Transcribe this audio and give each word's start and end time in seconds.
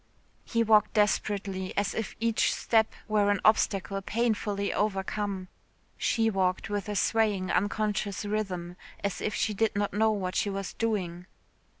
He 0.43 0.63
walked 0.63 0.93
desperately, 0.95 1.77
as 1.77 1.93
if 1.93 2.15
each 2.19 2.51
step 2.55 2.91
were 3.07 3.29
an 3.29 3.39
obstacle 3.45 4.01
painfully 4.01 4.73
overcome. 4.73 5.47
She 5.95 6.27
walked 6.27 6.71
with 6.71 6.89
a 6.89 6.95
swaying 6.95 7.51
unconscious 7.51 8.25
rhythm, 8.25 8.77
as 9.03 9.21
if 9.21 9.35
she 9.35 9.53
did 9.53 9.75
not 9.75 9.93
know 9.93 10.09
what 10.09 10.33
she 10.35 10.49
was 10.49 10.73
doing. 10.73 11.27